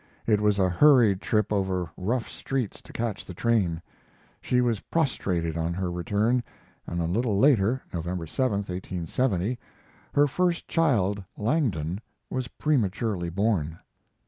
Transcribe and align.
It 0.25 0.41
was 0.41 0.57
a 0.57 0.67
hurried 0.67 1.21
trip 1.21 1.53
over 1.53 1.91
rough 1.95 2.27
streets 2.27 2.81
to 2.81 2.91
catch 2.91 3.23
the 3.23 3.35
train. 3.35 3.83
She 4.41 4.59
was 4.59 4.79
prostrated 4.79 5.55
on 5.57 5.75
her 5.75 5.91
return, 5.91 6.41
and 6.87 6.99
a 6.99 7.05
little 7.05 7.37
later, 7.37 7.83
November 7.93 8.25
7, 8.25 8.51
1870, 8.61 9.59
her 10.15 10.25
first 10.25 10.67
child, 10.67 11.23
Langdon, 11.37 12.01
was 12.31 12.47
prematurely 12.47 13.29
born. 13.29 13.77